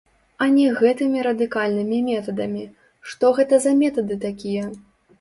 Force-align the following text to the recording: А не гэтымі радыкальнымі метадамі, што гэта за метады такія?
А 0.45 0.45
не 0.53 0.71
гэтымі 0.79 1.25
радыкальнымі 1.27 2.01
метадамі, 2.09 2.65
што 3.13 3.33
гэта 3.39 3.63
за 3.67 3.79
метады 3.87 4.23
такія? 4.29 4.65